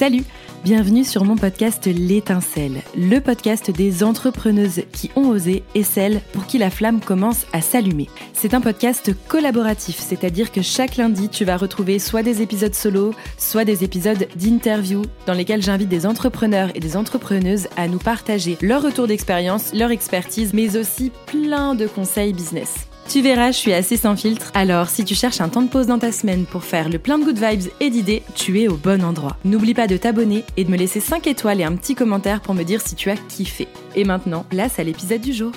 [0.00, 0.24] Salut
[0.64, 6.46] Bienvenue sur mon podcast L'étincelle, le podcast des entrepreneuses qui ont osé et celles pour
[6.46, 8.08] qui la flamme commence à s'allumer.
[8.32, 13.12] C'est un podcast collaboratif, c'est-à-dire que chaque lundi, tu vas retrouver soit des épisodes solo,
[13.36, 18.56] soit des épisodes d'interview dans lesquels j'invite des entrepreneurs et des entrepreneuses à nous partager
[18.62, 22.89] leur retour d'expérience, leur expertise, mais aussi plein de conseils business.
[23.10, 24.52] Tu verras, je suis assez sans filtre.
[24.54, 27.18] Alors, si tu cherches un temps de pause dans ta semaine pour faire le plein
[27.18, 29.36] de good vibes et d'idées, tu es au bon endroit.
[29.44, 32.54] N'oublie pas de t'abonner et de me laisser 5 étoiles et un petit commentaire pour
[32.54, 33.66] me dire si tu as kiffé.
[33.96, 35.50] Et maintenant, place à l'épisode du jour.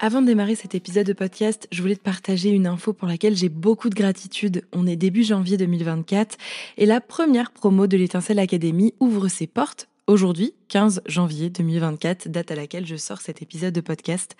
[0.00, 3.36] Avant de démarrer cet épisode de podcast, je voulais te partager une info pour laquelle
[3.36, 4.64] j'ai beaucoup de gratitude.
[4.72, 6.36] On est début janvier 2024
[6.78, 12.50] et la première promo de l'Étincelle Academy ouvre ses portes aujourd'hui, 15 janvier 2024, date
[12.50, 14.36] à laquelle je sors cet épisode de podcast.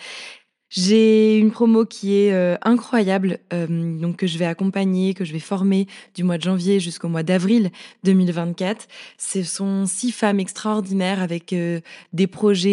[0.77, 5.32] J'ai une promo qui est euh, incroyable, euh, donc que je vais accompagner, que je
[5.32, 7.71] vais former du mois de janvier jusqu'au mois d'avril
[8.02, 8.88] 2024.
[9.16, 11.79] Ce sont six femmes extraordinaires avec euh,
[12.13, 12.65] des projets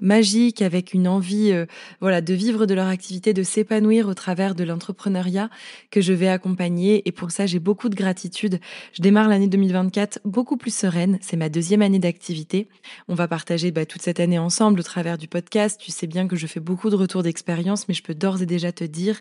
[0.00, 1.52] magiques, avec une envie,
[2.00, 5.50] voilà, de vivre de leur activité, de s'épanouir au travers de l'entrepreneuriat
[5.90, 7.06] que je vais accompagner.
[7.06, 8.58] Et pour ça, j'ai beaucoup de gratitude.
[8.94, 11.18] Je démarre l'année 2024 beaucoup plus sereine.
[11.20, 12.68] C'est ma deuxième année d'activité.
[13.06, 15.78] On va partager bah, toute cette année ensemble au travers du podcast.
[15.78, 18.46] Tu sais bien que je fais beaucoup de retours d'expérience, mais je peux d'ores et
[18.46, 19.20] déjà te dire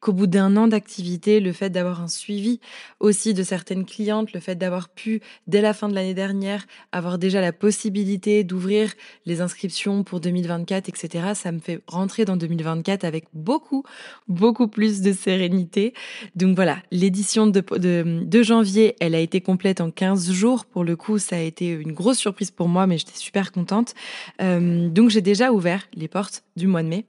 [0.00, 2.60] qu'au bout d'un an d'activité, le fait d'avoir un suivi
[3.00, 7.18] aussi de certaines clientes, le fait d'avoir pu, dès la fin de l'année dernière, avoir
[7.18, 8.92] déjà la possibilité d'ouvrir
[9.24, 13.84] les inscriptions pour 2024, etc., ça me fait rentrer dans 2024 avec beaucoup,
[14.28, 15.94] beaucoup plus de sérénité.
[16.34, 20.64] Donc voilà, l'édition de, janvier, elle a été complète en 15 jours.
[20.64, 23.94] Pour le coup, ça a été une grosse surprise pour moi, mais j'étais super contente.
[24.40, 27.06] Euh, donc j'ai déjà ouvert les portes du mois de mai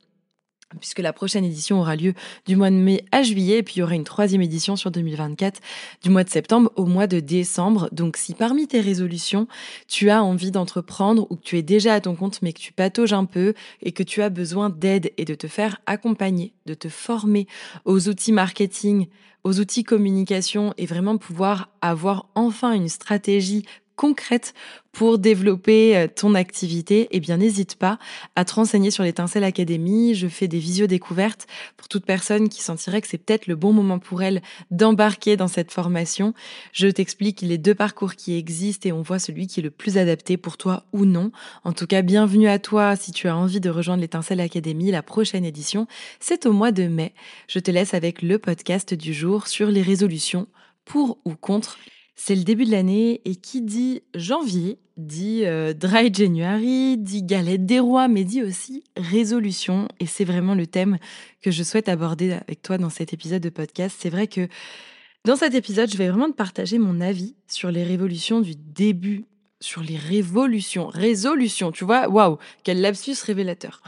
[0.79, 2.13] puisque la prochaine édition aura lieu
[2.45, 4.91] du mois de mai à juillet, et puis il y aura une troisième édition sur
[4.91, 5.61] 2024
[6.03, 7.89] du mois de septembre au mois de décembre.
[7.91, 9.47] Donc si parmi tes résolutions,
[9.87, 12.73] tu as envie d'entreprendre ou que tu es déjà à ton compte mais que tu
[12.73, 16.73] patauges un peu et que tu as besoin d'aide et de te faire accompagner, de
[16.73, 17.47] te former
[17.85, 19.07] aux outils marketing,
[19.43, 23.65] aux outils communication et vraiment pouvoir avoir enfin une stratégie
[23.97, 24.53] concrète
[24.93, 27.99] pour développer euh, ton activité, eh bien n'hésite pas
[28.35, 30.15] à te renseigner sur l'étincelle académie.
[30.15, 33.73] Je fais des visio découvertes pour toute personne qui sentirait que c'est peut-être le bon
[33.73, 34.41] moment pour elle
[34.71, 36.33] d'embarquer dans cette formation.
[36.71, 39.97] Je t'explique les deux parcours qui existent et on voit celui qui est le plus
[39.97, 41.31] adapté pour toi ou non.
[41.63, 44.91] En tout cas, bienvenue à toi si tu as envie de rejoindre l'étincelle académie.
[44.91, 45.87] La prochaine édition,
[46.19, 47.13] c'est au mois de mai.
[47.47, 50.47] Je te laisse avec le podcast du jour sur les résolutions
[50.85, 51.77] pour ou contre
[52.19, 57.65] c'est le début de l'année et qui dit janvier dit euh, dry January, dit galette
[57.65, 59.87] des rois, mais dit aussi résolution.
[59.99, 60.97] Et c'est vraiment le thème
[61.41, 63.95] que je souhaite aborder avec toi dans cet épisode de podcast.
[63.99, 64.49] C'est vrai que
[65.25, 69.25] dans cet épisode, je vais vraiment te partager mon avis sur les révolutions du début,
[69.59, 71.71] sur les révolutions, résolutions.
[71.71, 73.81] Tu vois, waouh, quel lapsus révélateur.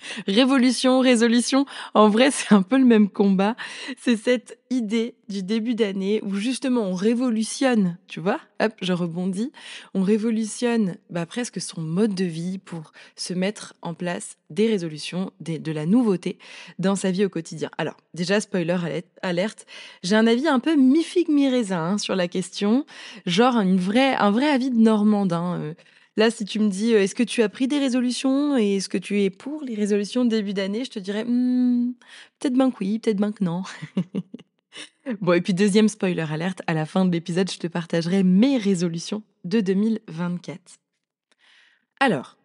[0.26, 3.56] Révolution, résolution, en vrai, c'est un peu le même combat.
[3.98, 9.52] C'est cette idée du début d'année où justement on révolutionne, tu vois, hop, je rebondis,
[9.94, 15.32] on révolutionne bah, presque son mode de vie pour se mettre en place des résolutions,
[15.40, 16.38] de la nouveauté
[16.78, 17.70] dans sa vie au quotidien.
[17.78, 19.66] Alors, déjà, spoiler alerte,
[20.02, 22.86] j'ai un avis un peu mi-figue, mi-raisin hein, sur la question,
[23.26, 25.58] genre une un vrai avis de Normandin.
[25.60, 25.74] Euh,
[26.18, 28.88] Là, si tu me dis, euh, est-ce que tu as pris des résolutions et est-ce
[28.88, 31.92] que tu es pour les résolutions de début d'année, je te dirais, hmm,
[32.40, 33.62] peut-être ben que oui, peut-être ben que non.
[35.20, 38.58] bon, et puis deuxième spoiler alerte, à la fin de l'épisode, je te partagerai mes
[38.58, 40.60] résolutions de 2024.
[42.00, 42.36] Alors,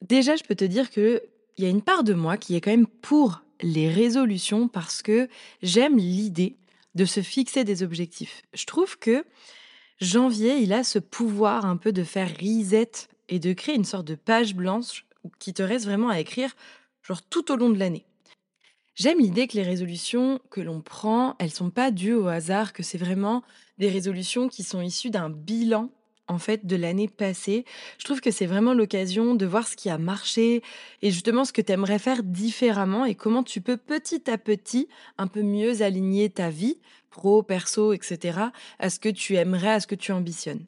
[0.00, 1.20] déjà, je peux te dire qu'il
[1.58, 5.28] y a une part de moi qui est quand même pour les résolutions parce que
[5.62, 6.56] j'aime l'idée
[6.96, 8.42] de se fixer des objectifs.
[8.52, 9.24] Je trouve que
[10.00, 12.90] janvier, il a ce pouvoir un peu de faire reset
[13.32, 15.06] et de créer une sorte de page blanche
[15.38, 16.54] qui te reste vraiment à écrire
[17.02, 18.04] genre tout au long de l'année.
[18.94, 22.82] J'aime l'idée que les résolutions que l'on prend, elles sont pas dues au hasard, que
[22.82, 23.42] c'est vraiment
[23.78, 25.88] des résolutions qui sont issues d'un bilan
[26.28, 27.64] en fait de l'année passée.
[27.98, 30.62] Je trouve que c'est vraiment l'occasion de voir ce qui a marché
[31.00, 34.88] et justement ce que tu aimerais faire différemment et comment tu peux petit à petit
[35.16, 38.40] un peu mieux aligner ta vie pro, perso, etc.
[38.78, 40.66] à ce que tu aimerais, à ce que tu ambitionnes.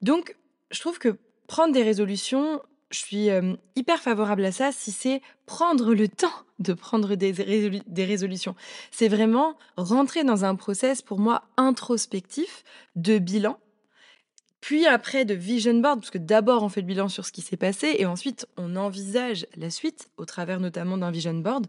[0.00, 0.36] Donc,
[0.70, 1.18] je trouve que
[1.50, 2.62] prendre des résolutions,
[2.92, 3.28] je suis
[3.74, 7.32] hyper favorable à ça si c'est prendre le temps de prendre des,
[7.84, 8.54] des résolutions.
[8.92, 12.62] C'est vraiment rentrer dans un process pour moi introspectif
[12.94, 13.58] de bilan,
[14.60, 17.40] puis après de vision board, parce que d'abord on fait le bilan sur ce qui
[17.40, 21.66] s'est passé et ensuite on envisage la suite au travers notamment d'un vision board.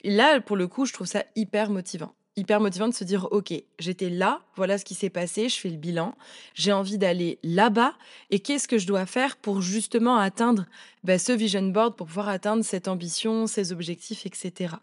[0.00, 2.12] Et là, pour le coup, je trouve ça hyper motivant.
[2.36, 5.68] Hyper motivant de se dire ok j'étais là voilà ce qui s'est passé je fais
[5.68, 6.14] le bilan
[6.54, 7.94] j'ai envie d'aller là-bas
[8.30, 10.64] et qu'est-ce que je dois faire pour justement atteindre
[11.04, 14.76] bah, ce vision board pour pouvoir atteindre cette ambition ces objectifs etc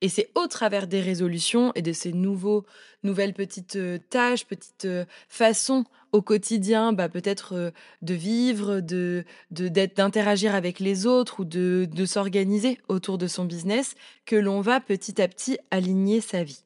[0.00, 2.64] et c'est au travers des résolutions et de ces nouveaux
[3.02, 7.70] nouvelles petites euh, tâches petites euh, façons au quotidien bah, peut-être euh,
[8.00, 14.36] de vivre de d'interagir avec les autres ou de s'organiser autour de son business que
[14.36, 16.65] l'on va petit à petit aligner sa vie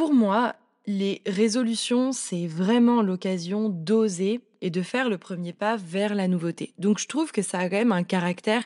[0.00, 0.54] pour moi,
[0.86, 6.72] les résolutions, c'est vraiment l'occasion d'oser et de faire le premier pas vers la nouveauté.
[6.78, 8.64] Donc je trouve que ça a quand même un caractère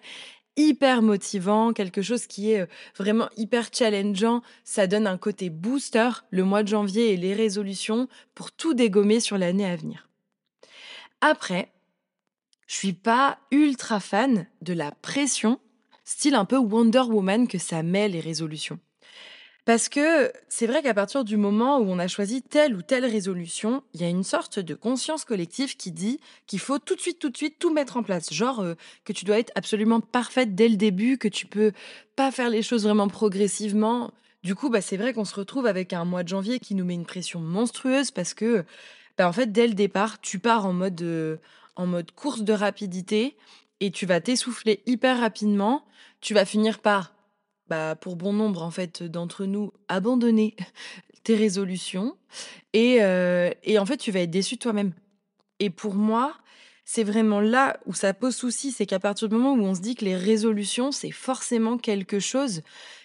[0.56, 2.66] hyper motivant, quelque chose qui est euh,
[2.96, 4.42] vraiment hyper challengeant.
[4.62, 8.06] Ça donne un côté booster le mois de janvier et les résolutions
[8.36, 10.08] pour tout dégommer sur l'année à venir.
[11.20, 11.72] Après,
[12.68, 15.58] je suis pas ultra fan de la pression,
[16.04, 18.78] style un peu Wonder Woman que ça met les résolutions.
[19.64, 23.06] Parce que c'est vrai qu'à partir du moment où on a choisi telle ou telle
[23.06, 27.00] résolution, il y a une sorte de conscience collective qui dit qu'il faut tout de
[27.00, 28.32] suite, tout de suite tout mettre en place.
[28.32, 28.74] Genre euh,
[29.04, 31.72] que tu dois être absolument parfaite dès le début, que tu peux
[32.14, 34.12] pas faire les choses vraiment progressivement.
[34.42, 36.84] Du coup, bah, c'est vrai qu'on se retrouve avec un mois de janvier qui nous
[36.84, 38.66] met une pression monstrueuse parce que,
[39.16, 41.38] bah, en fait, dès le départ, tu pars en mode, euh,
[41.76, 43.34] en mode course de rapidité
[43.80, 45.86] et tu vas t'essouffler hyper rapidement.
[46.20, 47.13] Tu vas finir par
[47.68, 50.56] bah, pour bon nombre en fait d'entre nous, abandonner
[51.24, 52.16] tes résolutions
[52.72, 54.92] et, euh, et en fait tu vas être déçu de toi-même.
[55.60, 56.34] Et pour moi,
[56.84, 59.80] c'est vraiment là où ça pose souci, c'est qu'à partir du moment où on se
[59.80, 62.62] dit que les résolutions, c'est forcément quelque chose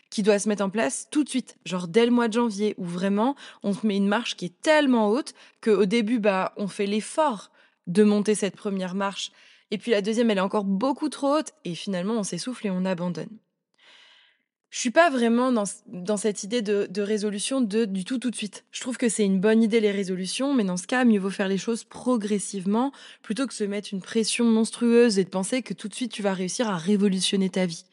[0.09, 2.73] qui doit se mettre en place tout de suite, genre dès le mois de janvier,
[2.77, 6.67] où vraiment on se met une marche qui est tellement haute qu'au début, bah, on
[6.67, 7.51] fait l'effort
[7.87, 9.31] de monter cette première marche,
[9.71, 12.71] et puis la deuxième, elle est encore beaucoup trop haute, et finalement on s'essouffle et
[12.71, 13.29] on abandonne.
[14.69, 18.29] Je suis pas vraiment dans, dans cette idée de, de, résolution de du tout tout
[18.29, 18.65] de suite.
[18.71, 21.31] Je trouve que c'est une bonne idée les résolutions, mais dans ce cas, mieux vaut
[21.31, 22.91] faire les choses progressivement
[23.23, 26.21] plutôt que se mettre une pression monstrueuse et de penser que tout de suite tu
[26.21, 27.83] vas réussir à révolutionner ta vie.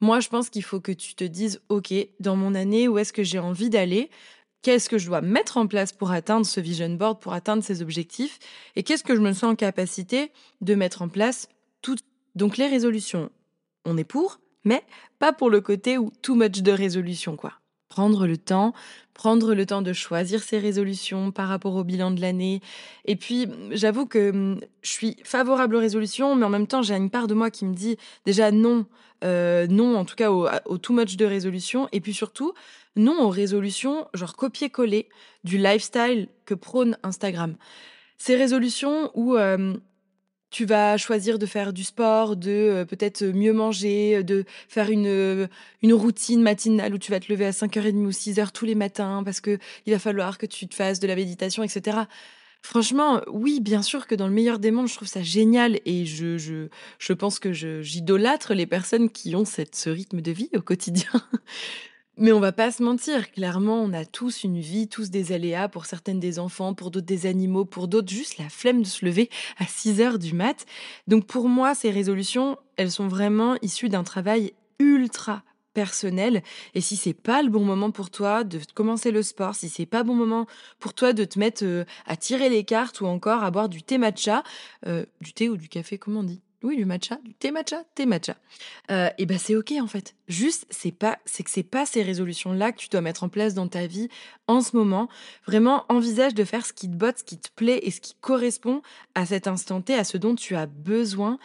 [0.00, 3.12] Moi, je pense qu'il faut que tu te dises, OK, dans mon année, où est-ce
[3.12, 4.10] que j'ai envie d'aller?
[4.62, 7.82] Qu'est-ce que je dois mettre en place pour atteindre ce vision board, pour atteindre ces
[7.82, 8.38] objectifs?
[8.76, 10.32] Et qu'est-ce que je me sens en capacité
[10.62, 11.48] de mettre en place
[11.82, 11.96] tout
[12.34, 13.30] Donc les résolutions,
[13.84, 14.84] on est pour, mais
[15.18, 17.54] pas pour le côté où too much de résolution, quoi.
[17.88, 18.74] Prendre le temps,
[19.14, 22.60] prendre le temps de choisir ses résolutions par rapport au bilan de l'année.
[23.06, 26.94] Et puis, j'avoue que hum, je suis favorable aux résolutions, mais en même temps, j'ai
[26.94, 28.84] une part de moi qui me dit déjà non,
[29.24, 31.88] euh, non en tout cas au, too much de résolution.
[31.92, 32.52] Et puis surtout,
[32.94, 35.08] non aux résolutions, genre copier-coller
[35.44, 37.56] du lifestyle que prône Instagram.
[38.18, 39.74] Ces résolutions où euh,
[40.50, 45.06] tu vas choisir de faire du sport, de euh, peut-être mieux manger, de faire une,
[45.06, 45.46] euh,
[45.82, 49.22] une routine matinale où tu vas te lever à 5h30 ou 6h tous les matins
[49.24, 51.98] parce que il va falloir que tu te fasses de la méditation, etc.
[52.62, 56.06] Franchement, oui, bien sûr que dans le meilleur des mondes, je trouve ça génial et
[56.06, 56.68] je, je,
[56.98, 61.10] je pense que j'idolâtre les personnes qui ont cette, ce rythme de vie au quotidien.
[62.20, 65.68] Mais on va pas se mentir, clairement, on a tous une vie, tous des aléas,
[65.68, 69.04] pour certaines des enfants, pour d'autres des animaux, pour d'autres juste la flemme de se
[69.04, 70.66] lever à 6 heures du mat.
[71.06, 75.44] Donc pour moi, ces résolutions, elles sont vraiment issues d'un travail ultra
[75.74, 76.42] personnel
[76.74, 79.86] et si c'est pas le bon moment pour toi de commencer le sport, si c'est
[79.86, 80.46] pas bon moment
[80.80, 83.84] pour toi de te mettre euh, à tirer les cartes ou encore à boire du
[83.84, 84.42] thé matcha,
[84.88, 87.84] euh, du thé ou du café, comment on dit oui, du matcha, du thé matcha,
[87.94, 88.36] thé matcha.
[88.90, 90.16] Euh, et ben c'est ok en fait.
[90.26, 93.54] Juste, c'est pas, c'est que c'est pas ces résolutions-là que tu dois mettre en place
[93.54, 94.08] dans ta vie
[94.48, 95.08] en ce moment.
[95.46, 98.14] Vraiment, envisage de faire ce qui te botte, ce qui te plaît et ce qui
[98.20, 98.82] correspond
[99.14, 101.38] à cet instant T, à ce dont tu as besoin.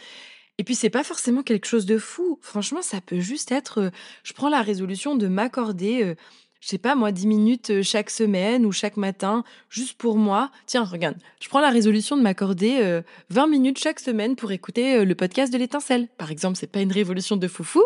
[0.58, 2.40] Et puis c'est pas forcément quelque chose de fou.
[2.42, 3.90] Franchement, ça peut juste être, euh,
[4.24, 6.04] je prends la résolution de m'accorder.
[6.04, 6.16] Euh,
[6.64, 10.50] je sais pas moi, 10 minutes euh, chaque semaine ou chaque matin, juste pour moi.
[10.66, 14.96] Tiens, regarde, je prends la résolution de m'accorder 20 euh, minutes chaque semaine pour écouter
[14.96, 16.08] euh, le podcast de l'étincelle.
[16.18, 17.84] Par exemple, c'est pas une révolution de foufou,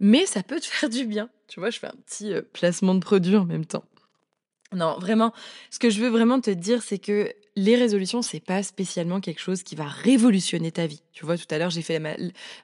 [0.00, 1.28] mais ça peut te faire du bien.
[1.48, 3.84] Tu vois, je fais un petit placement de produit en même temps.
[4.72, 5.34] Non, vraiment,
[5.70, 9.40] ce que je veux vraiment te dire, c'est que les résolutions, c'est pas spécialement quelque
[9.40, 11.02] chose qui va révolutionner ta vie.
[11.12, 12.02] Tu vois, tout à l'heure, j'ai fait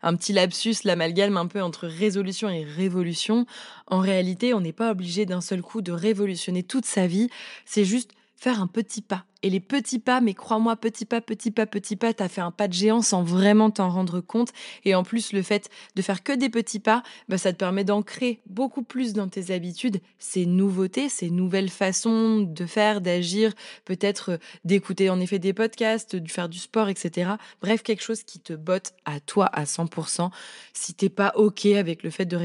[0.03, 3.47] un petit lapsus, l'amalgame un peu entre résolution et révolution.
[3.87, 7.31] En réalité, on n'est pas obligé d'un seul coup de révolutionner toute sa vie.
[7.67, 9.27] C'est juste faire un petit pas.
[9.43, 12.51] Et les petits pas, mais crois-moi, petit pas, petit pas, petit pas, t'as fait un
[12.51, 14.51] pas de géant sans vraiment t'en rendre compte.
[14.85, 17.85] Et en plus, le fait de faire que des petits pas, bah, ça te permet
[17.85, 23.53] d'ancrer beaucoup plus dans tes habitudes ces nouveautés, ces nouvelles façons de faire, d'agir,
[23.85, 27.33] peut-être euh, d'écouter en effet des podcasts, de faire du sport, etc.
[27.61, 30.31] Bref, quelque chose qui te botte à toi à 100%.
[30.73, 32.37] Si t'es pas OK avec le fait de,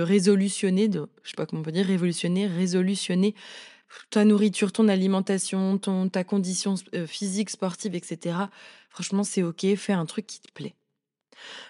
[0.00, 3.34] résolutionner, de, je sais pas comment on peut dire, révolutionner, résolutionner
[4.10, 8.36] ta nourriture, ton alimentation, ton, ta condition euh, physique, sportive, etc.
[8.90, 10.74] Franchement, c'est OK, fais un truc qui te plaît.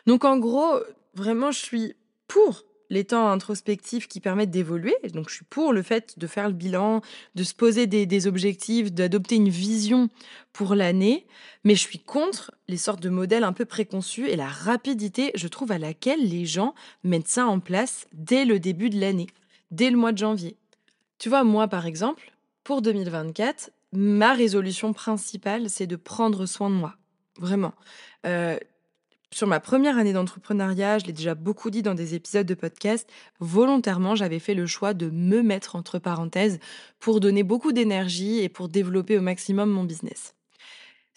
[0.07, 0.79] Donc en gros,
[1.15, 1.95] vraiment, je suis
[2.27, 4.97] pour les temps introspectifs qui permettent d'évoluer.
[5.13, 7.03] Donc je suis pour le fait de faire le bilan,
[7.35, 10.09] de se poser des, des objectifs, d'adopter une vision
[10.53, 11.27] pour l'année,
[11.65, 15.49] mais je suis contre les sortes de modèles un peu préconçus et la rapidité, je
[15.49, 19.29] trouve, à laquelle les gens mettent ça en place dès le début de l'année,
[19.71, 20.57] dès le mois de janvier.
[21.19, 22.33] Tu vois, moi, par exemple,
[22.65, 26.95] pour 2024, ma résolution principale, c'est de prendre soin de moi.
[27.39, 27.75] Vraiment.
[28.27, 28.59] Euh,
[29.31, 33.09] sur ma première année d'entrepreneuriat, je l'ai déjà beaucoup dit dans des épisodes de podcast,
[33.41, 36.59] volontairement, j'avais fait le choix de me mettre entre parenthèses
[36.99, 40.35] pour donner beaucoup d'énergie et pour développer au maximum mon business.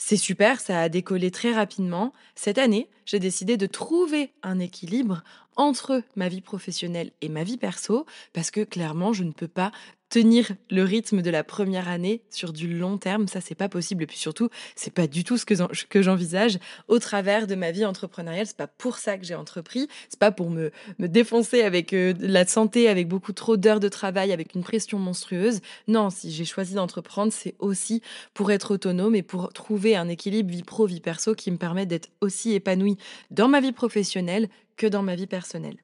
[0.03, 2.11] C'est super, ça a décollé très rapidement.
[2.33, 5.23] Cette année, j'ai décidé de trouver un équilibre
[5.55, 9.71] entre ma vie professionnelle et ma vie perso parce que clairement, je ne peux pas
[10.11, 14.03] tenir le rythme de la première année sur du long terme, ça c'est pas possible.
[14.03, 17.85] Et puis surtout, c'est pas du tout ce que j'envisage au travers de ma vie
[17.85, 18.45] entrepreneuriale.
[18.45, 19.87] C'est pas pour ça que j'ai entrepris.
[20.09, 23.87] C'est pas pour me, me défoncer avec euh, la santé, avec beaucoup trop d'heures de
[23.87, 25.61] travail, avec une pression monstrueuse.
[25.87, 28.01] Non, si j'ai choisi d'entreprendre, c'est aussi
[28.33, 31.85] pour être autonome et pour trouver un équilibre vie pro, vie perso qui me permet
[31.85, 32.97] d'être aussi épanouie
[33.31, 35.77] dans ma vie professionnelle que dans ma vie personnelle.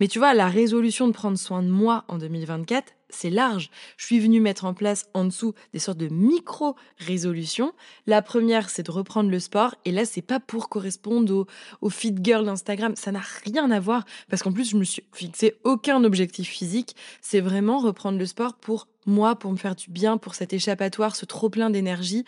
[0.00, 3.70] Mais tu vois, la résolution de prendre soin de moi en 2024, c'est large.
[3.96, 7.72] Je suis venue mettre en place en dessous des sortes de micro-résolutions.
[8.06, 9.74] La première, c'est de reprendre le sport.
[9.84, 11.46] Et là, c'est pas pour correspondre
[11.80, 12.96] au, fit girl d'Instagram.
[12.96, 14.04] Ça n'a rien à voir.
[14.28, 16.96] Parce qu'en plus, je me suis fixé aucun objectif physique.
[17.20, 21.14] C'est vraiment reprendre le sport pour moi, pour me faire du bien, pour cet échappatoire,
[21.14, 22.24] ce trop plein d'énergie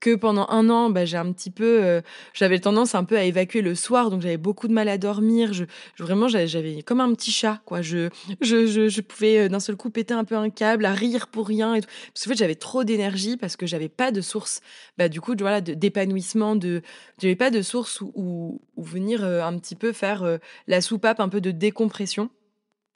[0.00, 2.00] que pendant un an, bah, j'ai un petit peu, euh,
[2.32, 5.52] j'avais tendance un peu à évacuer le soir, donc j'avais beaucoup de mal à dormir.
[5.52, 5.64] Je,
[5.98, 7.82] vraiment, j'avais comme un petit chat, quoi.
[7.82, 8.08] Je,
[8.40, 11.46] je, je, pouvais euh, d'un seul coup péter un peu un câble, à rire pour
[11.46, 11.80] rien et.
[11.80, 14.60] Parce qu'en fait, j'avais trop d'énergie parce que j'avais pas de source,
[14.96, 16.82] bah, du coup, voilà, d'épanouissement, de,
[17.20, 21.28] j'avais pas de source où, où, venir euh, un petit peu faire la soupape, un
[21.28, 22.30] peu de décompression.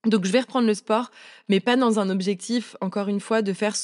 [0.06, 1.10] Donc je vais reprendre le sport,
[1.48, 3.76] mais pas dans un objectif, encore une fois, de faire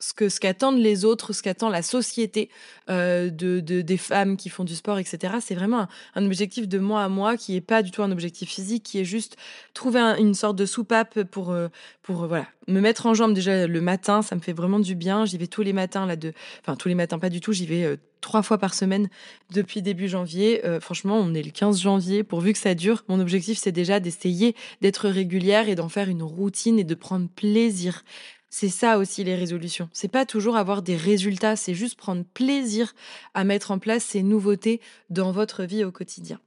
[0.00, 2.48] ce que ce qu'attendent les autres, ce qu'attend la société
[2.88, 5.34] euh, de, des femmes qui font du sport, etc.
[5.40, 8.48] C'est vraiment un, objectif de moi à moi qui est pas du tout un objectif
[8.48, 9.36] physique, qui est juste
[9.74, 11.68] trouver une sorte de soupape pour euh,
[12.02, 14.22] pour euh, voilà me mettre en jambe déjà le matin.
[14.22, 15.26] Ça me fait vraiment du bien.
[15.26, 17.52] J'y vais tous les matins là de, enfin tous les matins pas du tout.
[17.52, 19.08] J'y vais trois fois par semaine
[19.50, 20.62] depuis début janvier.
[20.80, 22.22] franchement, on est le 15 janvier.
[22.22, 26.22] Pourvu que ça dure, mon objectif c'est déjà d'essayer d'être régulière et d'en faire une
[26.22, 28.04] routine et de prendre plaisir
[28.50, 29.88] c'est ça aussi les résolutions.
[29.92, 32.94] C'est pas toujours avoir des résultats, c'est juste prendre plaisir
[33.32, 36.40] à mettre en place ces nouveautés dans votre vie au quotidien.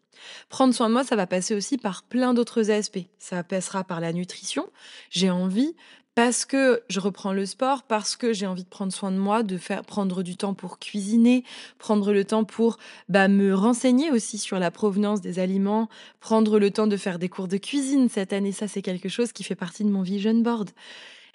[0.50, 3.06] Prendre soin de moi, ça va passer aussi par plein d'autres aspects.
[3.20, 4.68] Ça passera par la nutrition.
[5.10, 5.76] J'ai envie,
[6.16, 9.44] parce que je reprends le sport, parce que j'ai envie de prendre soin de moi,
[9.44, 11.44] de faire prendre du temps pour cuisiner,
[11.80, 12.78] prendre le temps pour
[13.10, 17.30] bah, me renseigner aussi sur la provenance des aliments, prendre le temps de faire des
[17.30, 18.52] cours de cuisine cette année.
[18.52, 20.70] Ça, c'est quelque chose qui fait partie de mon vision board.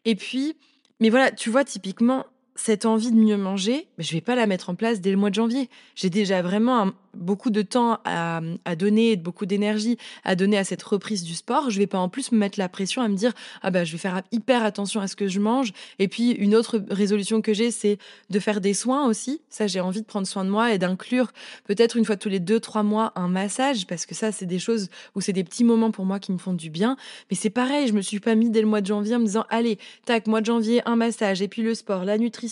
[0.04, 0.56] Et puis,
[1.00, 2.26] mais voilà, tu vois, typiquement,
[2.58, 5.30] cette envie de mieux manger, je vais pas la mettre en place dès le mois
[5.30, 5.70] de janvier.
[5.94, 10.82] J'ai déjà vraiment beaucoup de temps à, à donner, beaucoup d'énergie à donner à cette
[10.82, 11.70] reprise du sport.
[11.70, 13.92] Je vais pas en plus me mettre la pression à me dire ah bah je
[13.92, 15.72] vais faire hyper attention à ce que je mange.
[15.98, 17.98] Et puis une autre résolution que j'ai, c'est
[18.30, 19.40] de faire des soins aussi.
[19.48, 21.32] Ça, j'ai envie de prendre soin de moi et d'inclure
[21.64, 24.58] peut-être une fois tous les deux trois mois un massage parce que ça c'est des
[24.58, 26.96] choses où c'est des petits moments pour moi qui me font du bien.
[27.30, 29.26] Mais c'est pareil, je me suis pas mis dès le mois de janvier en me
[29.26, 32.47] disant allez tac mois de janvier un massage et puis le sport, la nutrition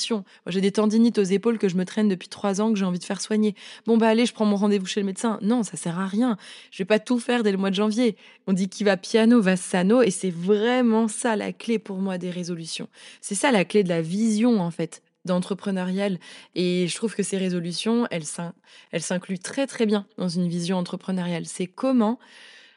[0.46, 2.98] j'ai des tendinites aux épaules que je me traîne depuis trois ans que j'ai envie
[2.98, 3.54] de faire soigner.
[3.86, 5.38] Bon, bah allez, je prends mon rendez-vous chez le médecin.
[5.42, 6.36] Non, ça sert à rien.
[6.70, 8.16] Je vais pas tout faire dès le mois de janvier.
[8.46, 12.18] On dit qui va piano va sano et c'est vraiment ça la clé pour moi
[12.18, 12.88] des résolutions.
[13.20, 16.18] C'est ça la clé de la vision, en fait d'entrepreneurial.
[16.54, 21.46] Et je trouve que ces résolutions, elles s'incluent très très bien dans une vision entrepreneuriale.
[21.46, 22.18] C'est comment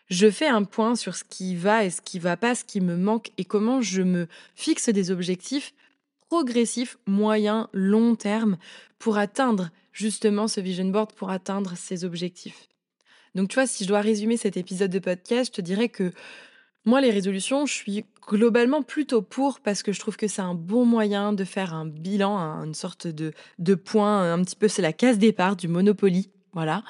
[0.09, 2.81] je fais un point sur ce qui va et ce qui va pas, ce qui
[2.81, 5.73] me manque et comment je me fixe des objectifs
[6.29, 8.57] progressif, moyen, long terme
[9.00, 12.67] pour atteindre justement ce vision board, pour atteindre ses objectifs.
[13.36, 16.12] Donc tu vois, si je dois résumer cet épisode de podcast, je te dirais que
[16.86, 20.55] Moi, les résolutions, je suis globalement plutôt pour parce que je trouve que c'est un
[20.55, 24.81] bon moyen de faire un bilan, une sorte de, de point, un petit peu, c'est
[24.81, 26.31] la case départ du Monopoly.
[26.53, 26.83] Voilà.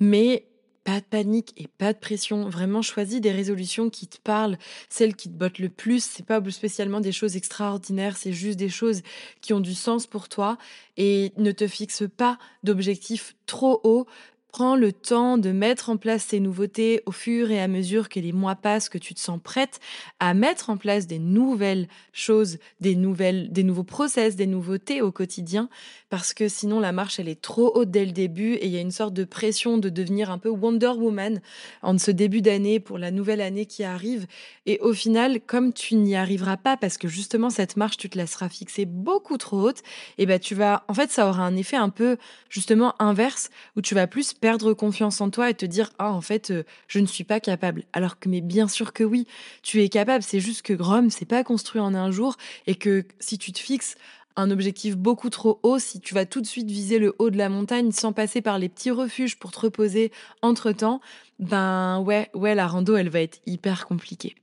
[0.00, 0.48] Mais
[0.86, 2.48] pas de panique et pas de pression.
[2.48, 4.56] Vraiment, choisis des résolutions qui te parlent,
[4.88, 6.04] celles qui te bottent le plus.
[6.04, 9.02] C'est pas spécialement des choses extraordinaires, c'est juste des choses
[9.40, 10.58] qui ont du sens pour toi.
[10.96, 14.06] Et ne te fixe pas d'objectifs trop hauts
[14.48, 18.20] prends le temps de mettre en place ces nouveautés au fur et à mesure que
[18.20, 19.80] les mois passent, que tu te sens prête
[20.20, 25.12] à mettre en place des nouvelles choses, des nouvelles, des nouveaux process, des nouveautés au
[25.12, 25.68] quotidien,
[26.08, 28.78] parce que sinon la marche elle est trop haute dès le début et il y
[28.78, 31.40] a une sorte de pression de devenir un peu Wonder Woman
[31.82, 34.26] en ce début d'année pour la nouvelle année qui arrive.
[34.64, 38.16] Et au final, comme tu n'y arriveras pas parce que justement cette marche tu te
[38.16, 39.82] laisseras fixer beaucoup trop haute,
[40.18, 42.16] et ben tu vas, en fait, ça aura un effet un peu
[42.48, 46.20] justement inverse où tu vas plus perdre confiance en toi et te dire ah en
[46.20, 49.26] fait euh, je ne suis pas capable alors que mais bien sûr que oui
[49.64, 52.36] tu es capable c'est juste que Grom c'est pas construit en un jour
[52.68, 53.96] et que si tu te fixes
[54.36, 57.36] un objectif beaucoup trop haut, si tu vas tout de suite viser le haut de
[57.36, 60.12] la montagne sans passer par les petits refuges pour te reposer
[60.42, 61.00] entre temps,
[61.40, 64.36] ben ouais, ouais, la rando, elle va être hyper compliquée.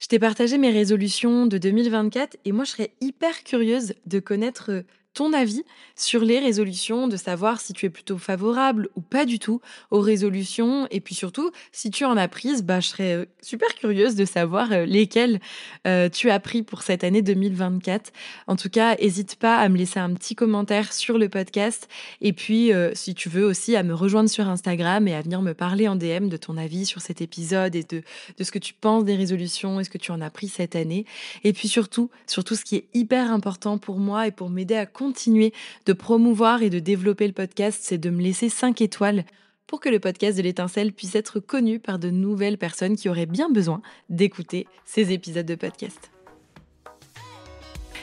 [0.00, 4.82] Je t'ai partagé mes résolutions de 2024 et moi je serais hyper curieuse de connaître
[5.16, 5.64] ton avis
[5.96, 10.00] sur les résolutions, de savoir si tu es plutôt favorable ou pas du tout aux
[10.00, 10.86] résolutions.
[10.90, 14.26] Et puis surtout, si tu en as prises, bah, je serais euh, super curieuse de
[14.26, 15.40] savoir euh, lesquelles
[15.86, 18.12] euh, tu as pris pour cette année 2024.
[18.46, 21.88] En tout cas, n'hésite pas à me laisser un petit commentaire sur le podcast.
[22.20, 25.54] Et puis, si tu veux aussi, à me rejoindre sur Instagram et à venir me
[25.54, 28.02] parler en DM de ton avis sur cet épisode et de,
[28.36, 30.76] de ce que tu penses des résolutions et ce que tu en as pris cette
[30.76, 31.06] année.
[31.42, 34.86] Et puis surtout, surtout ce qui est hyper important pour moi et pour m'aider à
[35.06, 35.52] continuer
[35.86, 39.24] de promouvoir et de développer le podcast, c'est de me laisser 5 étoiles
[39.68, 43.26] pour que le podcast de l'étincelle puisse être connu par de nouvelles personnes qui auraient
[43.26, 46.10] bien besoin d'écouter ces épisodes de podcast.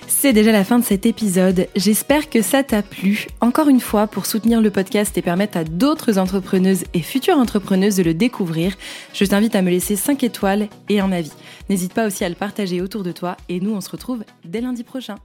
[0.07, 1.67] C'est déjà la fin de cet épisode.
[1.75, 3.27] J'espère que ça t'a plu.
[3.41, 7.97] Encore une fois, pour soutenir le podcast et permettre à d'autres entrepreneuses et futures entrepreneuses
[7.97, 8.77] de le découvrir,
[9.13, 11.33] je t'invite à me laisser 5 étoiles et un avis.
[11.69, 14.61] N'hésite pas aussi à le partager autour de toi et nous on se retrouve dès
[14.61, 15.15] lundi prochain.